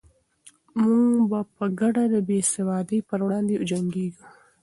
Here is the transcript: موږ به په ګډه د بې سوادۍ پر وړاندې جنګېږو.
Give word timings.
موږ 0.81 1.15
به 1.29 1.41
په 1.55 1.65
ګډه 1.79 2.03
د 2.13 2.15
بې 2.27 2.39
سوادۍ 2.53 2.99
پر 3.09 3.19
وړاندې 3.25 3.55
جنګېږو. 3.69 4.23